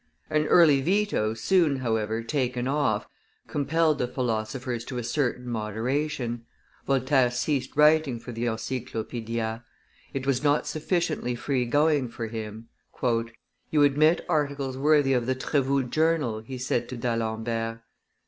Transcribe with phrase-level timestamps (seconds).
[0.31, 3.07] An early veto, soon, however, taken off,
[3.45, 6.43] compelled the philosophers to a certain moderation;
[6.87, 9.63] Voltaire ceased writing for the Encyclopaedia;
[10.11, 12.67] it was not sufficiently free going for him.
[13.69, 17.81] "You admit articles worthy of the Trevoux journal," he said to D'Alembert.